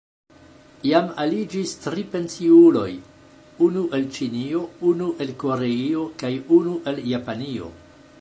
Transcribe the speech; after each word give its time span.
Jam 0.91 1.09
aliĝis 1.23 1.73
tri 1.83 2.05
pensiuloj: 2.15 2.87
unu 3.67 3.83
el 3.99 4.07
Ĉinio, 4.15 4.63
unu 4.93 5.11
el 5.27 5.35
Koreio 5.45 6.07
kaj 6.25 6.33
unu 6.57 6.75
el 6.93 7.03
Japanio. 7.13 7.71